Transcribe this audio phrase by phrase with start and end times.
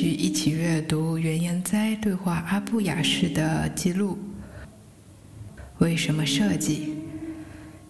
[0.00, 4.18] 去一起阅读袁研哉对话阿布雅士的记录。
[5.76, 6.94] 为什么设计？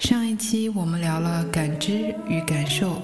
[0.00, 3.00] 上一期我们聊了感知与感受，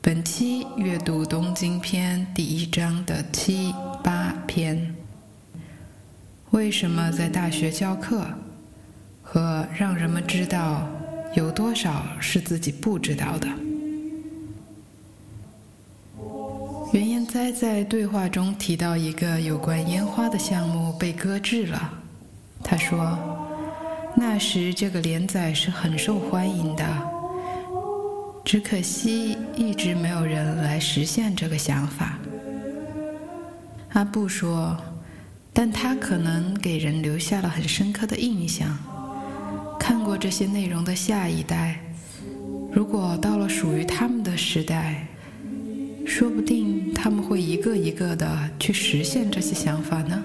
[0.00, 4.94] 本期阅读东京篇第一章的七八篇。
[6.52, 8.24] 为什么在大学教课？
[9.20, 10.88] 和让人们知道
[11.34, 13.48] 有多少是自己不知道的。
[16.92, 21.90] 袁研哉在对话中提到一个有关烟花的项目被搁置了。
[22.62, 23.18] 他说
[24.14, 26.84] ：“那时这个连载是很受欢迎的，
[28.44, 32.18] 只可惜一直没有人来实现这个想法。”
[33.94, 34.76] 阿布说
[35.50, 38.68] ：“但他可能给人留下了很深刻的印象。
[39.80, 41.80] 看过这些内容的下一代，
[42.70, 45.06] 如果到了属于他们的时代。”
[46.04, 50.22] 说不定他们会一个一个的去实现这些想法呢。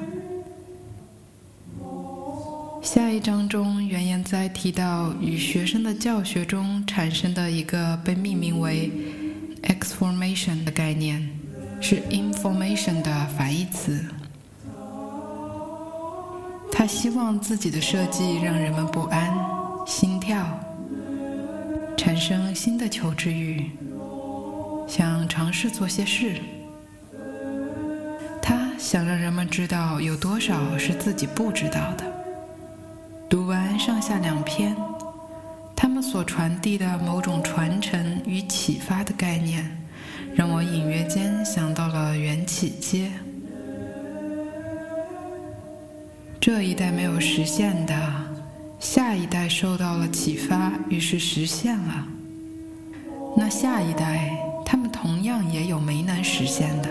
[2.84, 8.92] 下一章中，袁言哉提到与学生的教学中产生的一个被命名为
[9.64, 11.28] “exformation” 的概念，
[11.82, 14.06] 是 “information” 的反义词。
[16.72, 19.36] 他希望自己的设计让人们不安、
[19.88, 20.46] 心跳，
[21.98, 23.66] 产生新的求知欲。
[24.88, 26.36] 想尝试做些事，
[28.78, 32.06] 想让人们知道有多少是自己不知道的。
[33.30, 34.76] 读完上下两篇，
[35.76, 39.70] 他们所传递的某种传承与启发的概念，
[40.36, 43.12] 让我隐约间想到了缘起街。
[46.40, 47.94] 这一代没有实现的，
[48.80, 52.08] 下一代受到了启发，于是实现了。
[53.36, 54.32] 那下一代。
[54.70, 56.90] 他们同样也有没能实现的，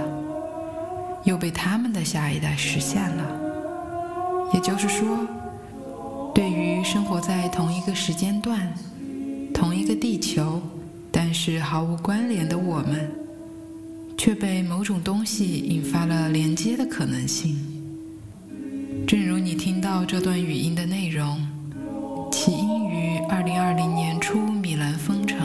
[1.27, 3.25] 又被他们的下一代实现了。
[4.55, 5.27] 也就是说，
[6.33, 8.73] 对于生活在同一个时间段、
[9.53, 10.63] 同一个地球，
[11.11, 13.11] 但是毫无关联的我们，
[14.17, 17.59] 却被某种东西引发了连接的可能性。
[19.07, 21.45] 正如你听到这段语音的内容，
[22.31, 25.39] 起因于2020年初米兰封城。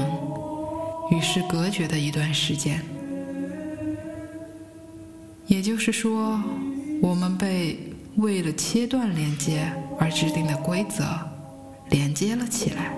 [1.09, 2.81] 与世隔绝的一段时间，
[5.51, 6.41] 也就是说，
[7.01, 7.77] 我们被
[8.15, 9.69] 为了切断连接
[9.99, 11.03] 而制定的规则
[11.89, 12.95] 连接了起来。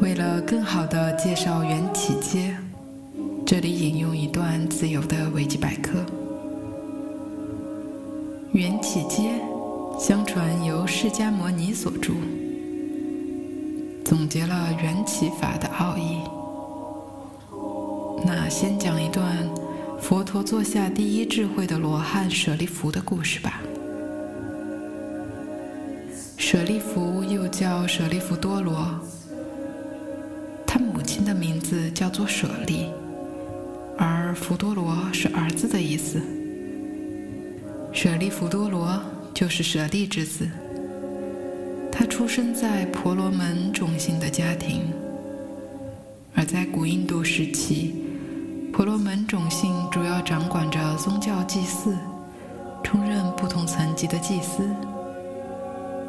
[0.00, 2.56] 为了更好的介绍缘起街，
[3.44, 5.98] 这里引用一段自由的维基百科：
[8.52, 9.38] 缘起街，
[10.00, 12.14] 相传由释迦摩尼所著。
[14.02, 16.22] 总结了缘起法的奥义。
[18.24, 19.48] 那先讲一段
[20.00, 23.60] 佛陀座下第一智慧的罗汉舍利弗的故事吧。
[26.36, 29.00] 舍利弗又叫舍利弗多罗，
[30.66, 32.86] 他母亲的名字叫做舍利，
[33.98, 36.22] 而弗多罗是儿子的意思。
[37.92, 39.00] 舍利弗多罗
[39.34, 40.48] 就是舍利之子。
[41.90, 44.82] 他出生在婆罗门种姓的家庭，
[46.34, 47.94] 而在古印度时期，
[49.24, 51.96] 种姓主要掌管着宗教祭祀，
[52.82, 54.68] 充任不同层级的祭司。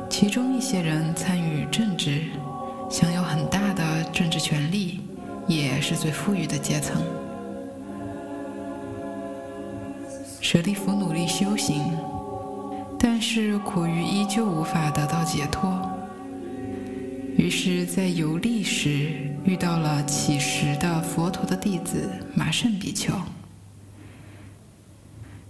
[0.09, 2.23] 其中一些人参与政治，
[2.90, 5.01] 享有很大的政治权利，
[5.45, 7.00] 也是最富裕的阶层。
[10.41, 11.95] 舍利弗努力修行。
[13.00, 15.79] 但是苦于依旧无法得到解脱，
[17.47, 19.09] 于是，在游历时
[19.45, 23.13] 遇到了乞食的佛陀的弟子马胜比丘。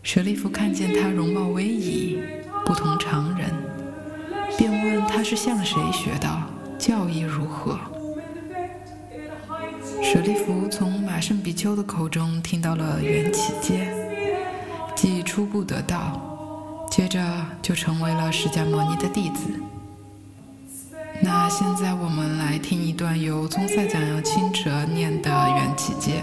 [0.04, 2.20] 舍利弗看见他容貌威仪，
[2.64, 3.50] 不同常人，
[4.60, 6.30] 便问他是向谁学的，
[6.78, 7.80] 教义如何。
[10.04, 13.92] 舍利弗从马胜比丘的口中听到了缘起阶，
[14.96, 16.22] 即初步得道。
[16.92, 17.20] 接着
[17.60, 19.50] 就成为了释迦牟尼的弟子。
[21.22, 26.22] 那现在我们来听一段由宗赛奖扬清哲念的缘起节。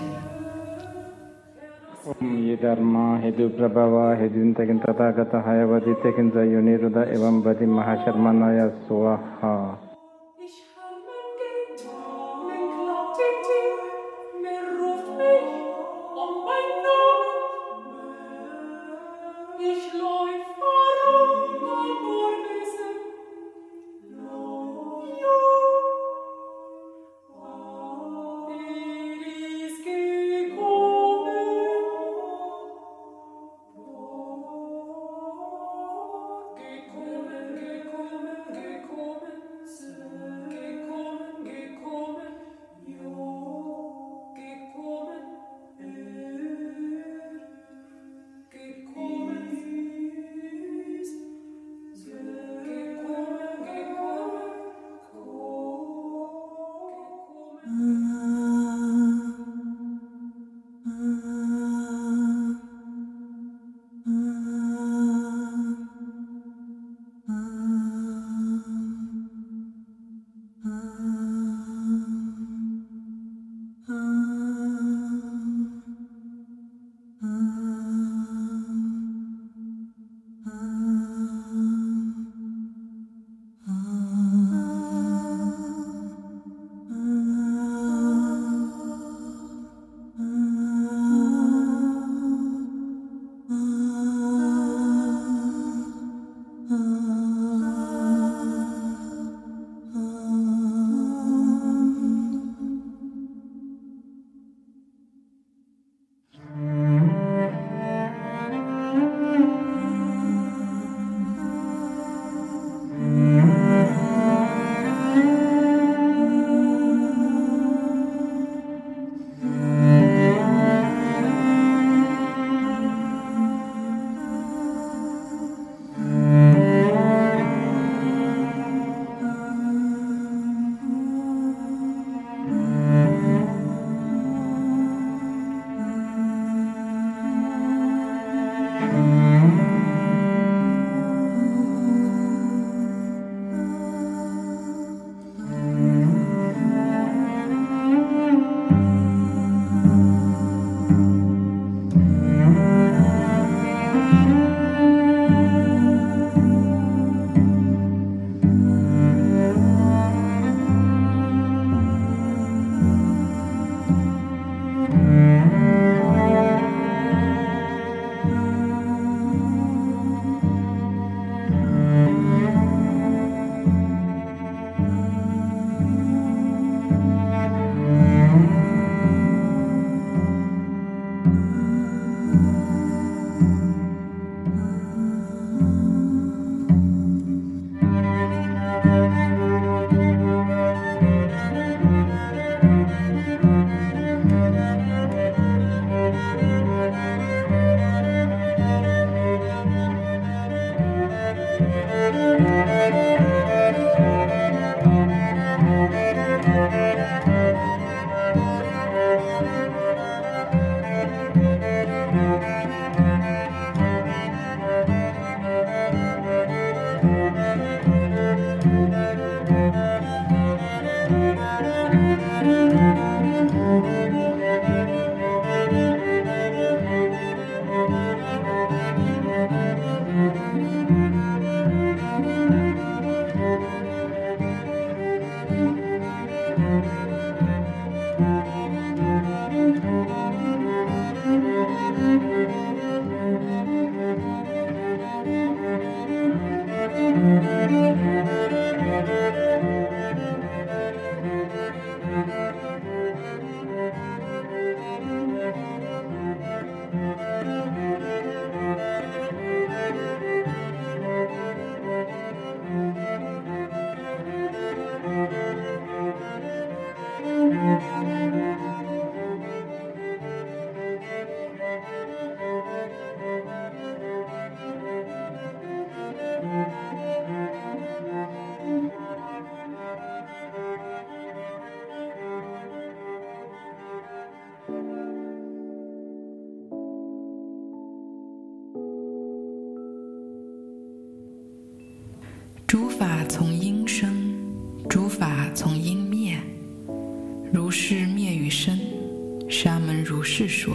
[300.64, 300.74] 说。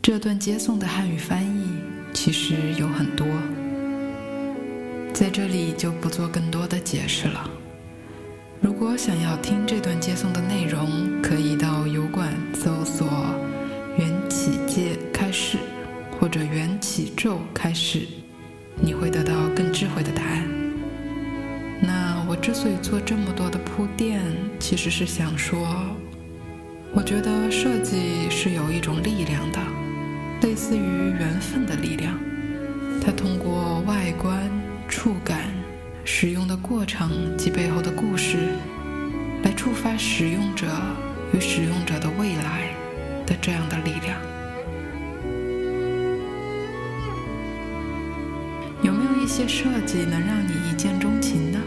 [0.00, 1.66] 这段接送的汉语翻译
[2.12, 3.26] 其实有很多，
[5.12, 7.50] 在这里就不做更多的解释了。
[8.60, 13.08] 如果想要听这段接送的内容，可以到油管搜索
[13.98, 15.58] “缘起界开始”
[16.20, 18.06] 或者“缘起咒开始”。
[18.80, 20.46] 你会得到更智慧的答案。
[21.80, 24.20] 那我之所以做这么多的铺垫，
[24.60, 25.56] 其实是想说，
[26.96, 29.58] 我觉得设计是有一种力量的，
[30.42, 32.16] 类似于缘分的力量。
[33.04, 34.48] 它通过外观、
[34.88, 35.40] 触感、
[36.04, 38.38] 使用的过程及背后的故事，
[39.42, 40.68] 来触发使用者
[41.32, 42.72] 与使用者的未来
[43.26, 44.16] 的这样的力量。
[48.84, 51.58] 有没有一些设计能让你一见钟情呢？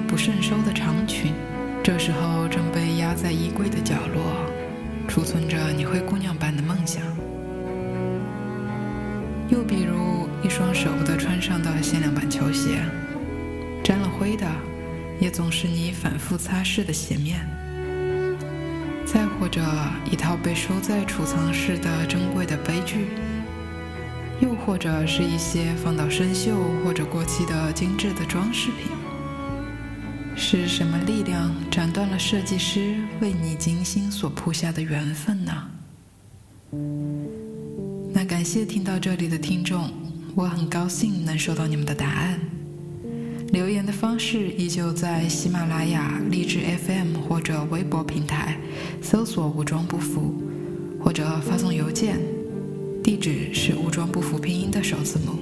[0.00, 1.32] 不胜收的长裙，
[1.82, 4.22] 这时候正被压在衣柜的角落，
[5.06, 7.02] 储存着你灰姑娘般的梦想。
[9.48, 12.80] 又比如一双舍不得穿上的限量版球鞋，
[13.82, 14.46] 沾了灰的，
[15.18, 17.40] 也总是你反复擦拭的鞋面。
[19.06, 19.62] 再或者
[20.10, 23.06] 一套被收在储藏室的珍贵的杯具，
[24.38, 26.52] 又或者是一些放到生锈
[26.84, 28.92] 或者过期的精致的装饰品，
[30.40, 35.52] 是什么力量斩断了设计师为你精心所铺下的缘分呢？
[38.12, 39.90] 那感谢听到这里的听众，
[40.36, 42.38] 我很高兴能收到你们的答案。
[43.52, 48.56] 留言的方式依旧在喜马拉雅、荔枝 FM 或者微博平台
[49.02, 50.40] 搜索“武装不服”，
[51.02, 52.16] 或者发送邮件，
[53.02, 55.40] 地址是“武装不服”拼音的首字母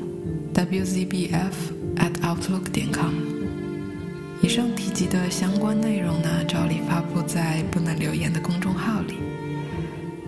[0.54, 1.52] wzbf
[1.96, 3.35] at outlook 点 com。
[4.46, 9.14] 以上提及的相关内容呢，照例发布在不能留言的公众号里，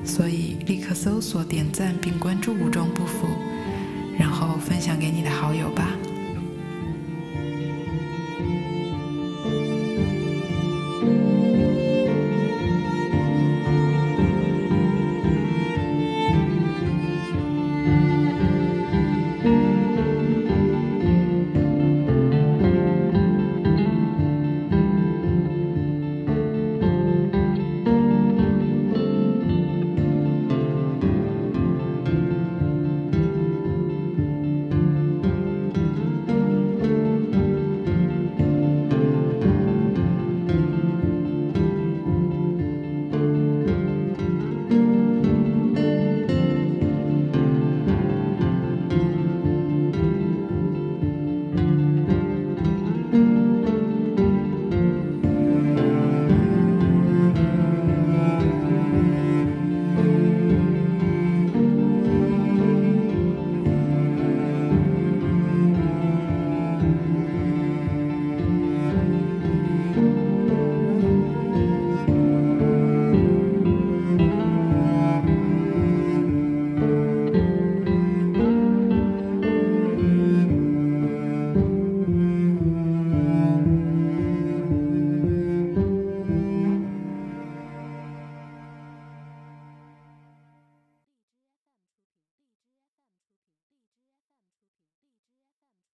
[0.04, 3.28] 所以立刻搜索、点赞并关注“武装不服”，
[4.18, 5.96] 然后分享给你的好友吧。